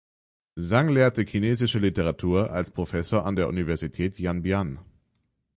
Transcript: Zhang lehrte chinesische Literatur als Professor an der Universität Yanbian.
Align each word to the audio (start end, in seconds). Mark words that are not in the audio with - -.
Zhang 0.57 0.89
lehrte 0.89 1.21
chinesische 1.27 1.77
Literatur 1.77 2.49
als 2.51 2.71
Professor 2.71 3.23
an 3.23 3.35
der 3.35 3.47
Universität 3.47 4.17
Yanbian. 4.17 4.79